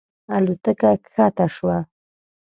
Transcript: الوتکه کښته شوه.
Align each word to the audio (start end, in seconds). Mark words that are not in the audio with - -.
الوتکه 0.35 0.91
کښته 1.03 1.45
شوه. 1.55 1.77